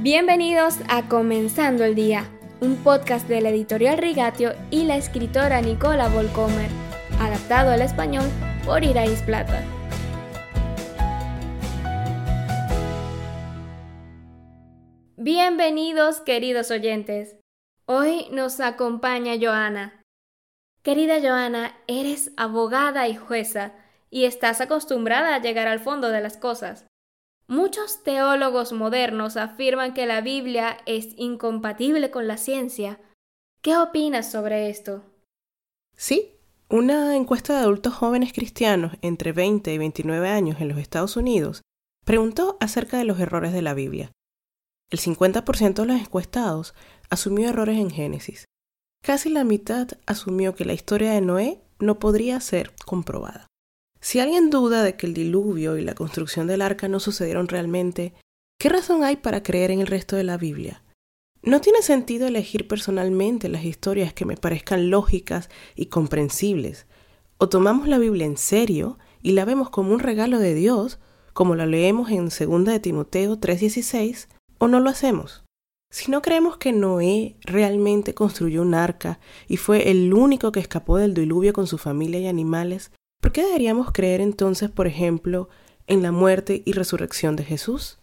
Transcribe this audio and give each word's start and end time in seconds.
Bienvenidos 0.00 0.76
a 0.90 1.08
Comenzando 1.08 1.82
el 1.82 1.94
Día, 1.94 2.30
un 2.60 2.76
podcast 2.76 3.26
de 3.28 3.40
la 3.40 3.48
editorial 3.48 3.96
Rigatio 3.96 4.52
y 4.70 4.84
la 4.84 4.98
escritora 4.98 5.62
Nicola 5.62 6.10
Volcomer, 6.10 6.68
adaptado 7.18 7.70
al 7.70 7.80
español 7.80 8.26
por 8.66 8.84
Irais 8.84 9.22
Plata. 9.22 9.64
Bienvenidos 15.16 16.20
queridos 16.20 16.70
oyentes. 16.70 17.36
Hoy 17.86 18.26
nos 18.32 18.60
acompaña 18.60 19.32
Joana. 19.40 20.02
Querida 20.82 21.22
Joana, 21.22 21.74
eres 21.86 22.32
abogada 22.36 23.08
y 23.08 23.16
jueza 23.16 23.72
y 24.10 24.26
estás 24.26 24.60
acostumbrada 24.60 25.34
a 25.34 25.40
llegar 25.40 25.68
al 25.68 25.80
fondo 25.80 26.10
de 26.10 26.20
las 26.20 26.36
cosas. 26.36 26.84
Muchos 27.48 28.02
teólogos 28.02 28.72
modernos 28.72 29.36
afirman 29.36 29.94
que 29.94 30.06
la 30.06 30.20
Biblia 30.20 30.78
es 30.84 31.10
incompatible 31.16 32.10
con 32.10 32.26
la 32.26 32.38
ciencia. 32.38 32.98
¿Qué 33.62 33.76
opinas 33.76 34.30
sobre 34.30 34.68
esto? 34.68 35.04
Sí, 35.96 36.32
una 36.68 37.14
encuesta 37.14 37.54
de 37.54 37.60
adultos 37.60 37.94
jóvenes 37.94 38.32
cristianos 38.32 38.94
entre 39.00 39.30
20 39.30 39.72
y 39.72 39.78
29 39.78 40.28
años 40.28 40.60
en 40.60 40.68
los 40.68 40.78
Estados 40.78 41.16
Unidos 41.16 41.62
preguntó 42.04 42.56
acerca 42.58 42.98
de 42.98 43.04
los 43.04 43.20
errores 43.20 43.52
de 43.52 43.62
la 43.62 43.74
Biblia. 43.74 44.10
El 44.90 44.98
50% 44.98 45.74
de 45.74 45.86
los 45.86 46.00
encuestados 46.00 46.74
asumió 47.10 47.48
errores 47.48 47.78
en 47.78 47.90
Génesis. 47.90 48.44
Casi 49.04 49.30
la 49.30 49.44
mitad 49.44 49.88
asumió 50.06 50.56
que 50.56 50.64
la 50.64 50.72
historia 50.72 51.12
de 51.12 51.20
Noé 51.20 51.62
no 51.78 52.00
podría 52.00 52.40
ser 52.40 52.72
comprobada. 52.84 53.46
Si 54.06 54.20
alguien 54.20 54.50
duda 54.50 54.84
de 54.84 54.94
que 54.94 55.04
el 55.04 55.14
diluvio 55.14 55.76
y 55.76 55.82
la 55.82 55.96
construcción 55.96 56.46
del 56.46 56.62
arca 56.62 56.86
no 56.86 57.00
sucedieron 57.00 57.48
realmente, 57.48 58.14
¿qué 58.56 58.68
razón 58.68 59.02
hay 59.02 59.16
para 59.16 59.42
creer 59.42 59.72
en 59.72 59.80
el 59.80 59.88
resto 59.88 60.14
de 60.14 60.22
la 60.22 60.36
Biblia? 60.36 60.84
No 61.42 61.60
tiene 61.60 61.82
sentido 61.82 62.28
elegir 62.28 62.68
personalmente 62.68 63.48
las 63.48 63.64
historias 63.64 64.12
que 64.12 64.24
me 64.24 64.36
parezcan 64.36 64.90
lógicas 64.90 65.50
y 65.74 65.86
comprensibles. 65.86 66.86
O 67.38 67.48
tomamos 67.48 67.88
la 67.88 67.98
Biblia 67.98 68.26
en 68.26 68.36
serio 68.36 68.96
y 69.22 69.32
la 69.32 69.44
vemos 69.44 69.70
como 69.70 69.92
un 69.92 69.98
regalo 69.98 70.38
de 70.38 70.54
Dios, 70.54 71.00
como 71.32 71.56
la 71.56 71.66
leemos 71.66 72.08
en 72.10 72.28
2 72.28 72.64
de 72.64 72.78
Timoteo 72.78 73.40
3:16, 73.40 74.28
o 74.58 74.68
no 74.68 74.78
lo 74.78 74.88
hacemos. 74.88 75.42
Si 75.90 76.12
no 76.12 76.22
creemos 76.22 76.58
que 76.58 76.70
Noé 76.70 77.38
realmente 77.40 78.14
construyó 78.14 78.62
un 78.62 78.74
arca 78.74 79.18
y 79.48 79.56
fue 79.56 79.90
el 79.90 80.14
único 80.14 80.52
que 80.52 80.60
escapó 80.60 80.96
del 80.96 81.12
diluvio 81.12 81.52
con 81.52 81.66
su 81.66 81.76
familia 81.76 82.20
y 82.20 82.28
animales, 82.28 82.92
¿Por 83.26 83.32
qué 83.32 83.44
deberíamos 83.44 83.90
creer 83.90 84.20
entonces, 84.20 84.70
por 84.70 84.86
ejemplo, 84.86 85.48
en 85.88 86.00
la 86.00 86.12
muerte 86.12 86.62
y 86.64 86.70
resurrección 86.70 87.34
de 87.34 87.42
Jesús? 87.42 87.98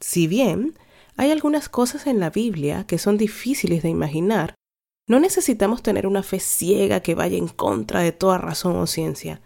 Si 0.00 0.26
bien 0.26 0.76
hay 1.16 1.30
algunas 1.30 1.68
cosas 1.68 2.08
en 2.08 2.18
la 2.18 2.30
Biblia 2.30 2.84
que 2.84 2.98
son 2.98 3.16
difíciles 3.16 3.84
de 3.84 3.90
imaginar, 3.90 4.56
no 5.08 5.20
necesitamos 5.20 5.84
tener 5.84 6.04
una 6.04 6.24
fe 6.24 6.40
ciega 6.40 6.98
que 6.98 7.14
vaya 7.14 7.38
en 7.38 7.46
contra 7.46 8.00
de 8.00 8.10
toda 8.10 8.38
razón 8.38 8.74
o 8.78 8.88
ciencia. 8.88 9.40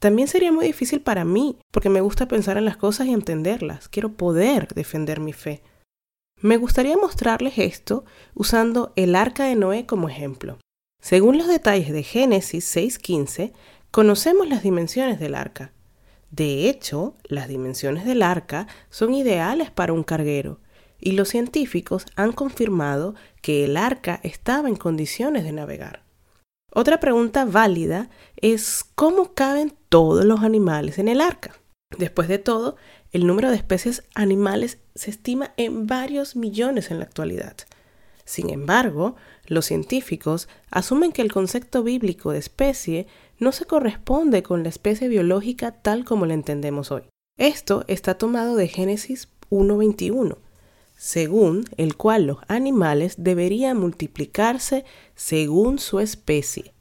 También 0.00 0.26
sería 0.26 0.50
muy 0.50 0.66
difícil 0.66 1.02
para 1.02 1.24
mí, 1.24 1.56
porque 1.70 1.88
me 1.88 2.00
gusta 2.00 2.26
pensar 2.26 2.56
en 2.56 2.64
las 2.64 2.76
cosas 2.76 3.06
y 3.06 3.12
entenderlas. 3.12 3.88
Quiero 3.88 4.14
poder 4.14 4.66
defender 4.74 5.20
mi 5.20 5.34
fe. 5.34 5.62
Me 6.40 6.56
gustaría 6.56 6.96
mostrarles 6.96 7.58
esto 7.58 8.04
usando 8.34 8.92
el 8.96 9.14
arca 9.14 9.44
de 9.44 9.54
Noé 9.54 9.86
como 9.86 10.08
ejemplo. 10.08 10.58
Según 11.00 11.38
los 11.38 11.46
detalles 11.46 11.92
de 11.92 12.02
Génesis 12.02 12.76
6.15, 12.76 13.52
Conocemos 13.90 14.48
las 14.48 14.62
dimensiones 14.62 15.18
del 15.18 15.34
arca. 15.34 15.72
De 16.30 16.68
hecho, 16.68 17.16
las 17.24 17.48
dimensiones 17.48 18.04
del 18.04 18.22
arca 18.22 18.66
son 18.90 19.14
ideales 19.14 19.70
para 19.70 19.94
un 19.94 20.02
carguero, 20.02 20.60
y 21.00 21.12
los 21.12 21.28
científicos 21.28 22.04
han 22.14 22.32
confirmado 22.32 23.14
que 23.40 23.64
el 23.64 23.78
arca 23.78 24.20
estaba 24.22 24.68
en 24.68 24.76
condiciones 24.76 25.44
de 25.44 25.52
navegar. 25.52 26.02
Otra 26.70 27.00
pregunta 27.00 27.46
válida 27.46 28.10
es 28.36 28.84
cómo 28.94 29.32
caben 29.32 29.74
todos 29.88 30.26
los 30.26 30.40
animales 30.40 30.98
en 30.98 31.08
el 31.08 31.22
arca. 31.22 31.54
Después 31.96 32.28
de 32.28 32.38
todo, 32.38 32.76
el 33.10 33.26
número 33.26 33.48
de 33.48 33.56
especies 33.56 34.04
animales 34.14 34.78
se 34.94 35.10
estima 35.10 35.54
en 35.56 35.86
varios 35.86 36.36
millones 36.36 36.90
en 36.90 36.98
la 36.98 37.06
actualidad. 37.06 37.56
Sin 38.26 38.50
embargo, 38.50 39.16
los 39.46 39.64
científicos 39.64 40.48
asumen 40.70 41.12
que 41.12 41.22
el 41.22 41.32
concepto 41.32 41.82
bíblico 41.82 42.32
de 42.32 42.38
especie 42.38 43.06
no 43.38 43.52
se 43.52 43.64
corresponde 43.64 44.42
con 44.42 44.62
la 44.62 44.68
especie 44.68 45.08
biológica 45.08 45.72
tal 45.72 46.04
como 46.04 46.26
la 46.26 46.34
entendemos 46.34 46.90
hoy. 46.90 47.02
Esto 47.38 47.84
está 47.86 48.14
tomado 48.14 48.56
de 48.56 48.68
Génesis 48.68 49.28
1.21, 49.50 50.38
según 50.96 51.64
el 51.76 51.96
cual 51.96 52.26
los 52.26 52.38
animales 52.48 53.14
deberían 53.18 53.78
multiplicarse 53.78 54.84
según 55.14 55.78
su 55.78 56.00
especie. 56.00 56.74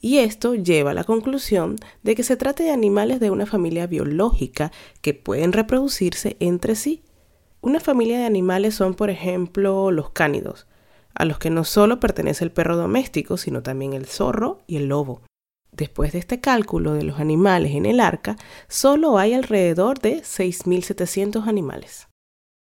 Y 0.00 0.18
esto 0.18 0.54
lleva 0.54 0.90
a 0.90 0.94
la 0.94 1.04
conclusión 1.04 1.76
de 2.02 2.14
que 2.14 2.22
se 2.22 2.36
trata 2.36 2.64
de 2.64 2.70
animales 2.70 3.20
de 3.20 3.30
una 3.30 3.46
familia 3.46 3.86
biológica 3.86 4.72
que 5.00 5.14
pueden 5.14 5.52
reproducirse 5.52 6.36
entre 6.40 6.74
sí. 6.74 7.02
Una 7.60 7.80
familia 7.80 8.18
de 8.18 8.24
animales 8.24 8.74
son, 8.74 8.94
por 8.94 9.10
ejemplo, 9.10 9.90
los 9.90 10.10
cánidos, 10.10 10.66
a 11.14 11.24
los 11.24 11.38
que 11.38 11.50
no 11.50 11.64
solo 11.64 11.98
pertenece 11.98 12.44
el 12.44 12.52
perro 12.52 12.76
doméstico, 12.76 13.36
sino 13.36 13.62
también 13.62 13.94
el 13.94 14.06
zorro 14.06 14.62
y 14.66 14.76
el 14.76 14.88
lobo. 14.88 15.22
Después 15.76 16.12
de 16.12 16.18
este 16.18 16.40
cálculo 16.40 16.94
de 16.94 17.02
los 17.02 17.20
animales 17.20 17.72
en 17.72 17.84
el 17.84 18.00
arca, 18.00 18.36
solo 18.66 19.18
hay 19.18 19.34
alrededor 19.34 20.00
de 20.00 20.22
6.700 20.22 21.46
animales. 21.46 22.08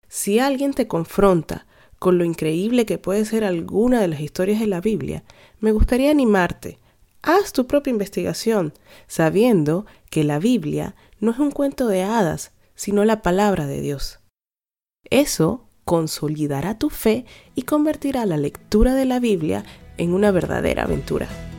Si 0.07 0.39
alguien 0.39 0.75
te 0.75 0.87
confronta 0.87 1.67
con 1.99 2.19
lo 2.19 2.25
increíble 2.25 2.85
que 2.85 2.99
puede 2.99 3.25
ser 3.25 3.45
alguna 3.45 4.03
de 4.03 4.09
las 4.09 4.21
historias 4.21 4.61
de 4.61 4.67
la 4.67 4.83
Biblia, 4.83 5.25
me 5.61 5.73
gustaría 5.73 6.11
animarte. 6.11 6.79
Haz 7.23 7.55
tu 7.55 7.67
propia 7.67 7.91
investigación, 7.91 8.75
sabiendo 9.07 9.87
que 10.11 10.23
la 10.23 10.39
Biblia 10.39 10.95
no 11.21 11.31
es 11.31 11.39
un 11.39 11.53
cuento 11.53 11.87
de 11.87 12.03
hadas, 12.03 12.53
sino 12.75 13.07
la 13.07 13.23
palabra 13.23 13.67
de 13.67 13.81
Dios. 13.81 14.21
Eso 15.09 15.69
consolidará 15.87 16.79
tu 16.79 16.91
fe 16.91 17.25
y 17.55 17.63
convertirá 17.63 18.27
la 18.27 18.37
lectura 18.37 18.95
de 18.95 19.07
la 19.07 19.21
Biblia 19.21 19.65
en 19.97 20.13
una 20.13 20.31
verdadera 20.33 20.83
aventura. 20.83 21.50